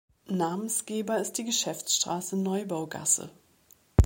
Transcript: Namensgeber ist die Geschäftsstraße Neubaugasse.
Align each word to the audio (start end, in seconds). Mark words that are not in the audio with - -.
Namensgeber 0.27 1.19
ist 1.19 1.33
die 1.33 1.43
Geschäftsstraße 1.45 2.35
Neubaugasse. 2.35 3.29